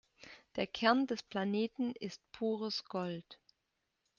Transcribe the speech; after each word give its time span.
Der 0.55 0.65
Kern 0.65 1.05
des 1.05 1.21
Planeten 1.21 1.91
ist 1.91 2.23
pures 2.31 2.85
Gold. 2.85 3.39